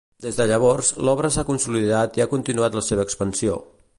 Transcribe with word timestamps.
Des 0.25 0.37
de 0.37 0.45
llavors, 0.51 0.87
l'obra 1.09 1.31
s'ha 1.35 1.43
consolidat 1.51 2.19
i 2.21 2.25
ha 2.25 2.29
continuat 2.33 2.81
la 2.81 2.85
seva 2.91 3.09
expansió. 3.11 3.63